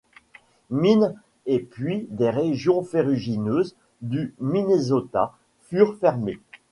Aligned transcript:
Mines 0.71 1.13
et 1.45 1.59
puits 1.59 2.07
des 2.09 2.31
régions 2.31 2.81
ferrugineuses 2.81 3.75
du 4.01 4.33
Minnesota 4.39 5.35
furent 5.67 5.95
fermés. 5.99 6.39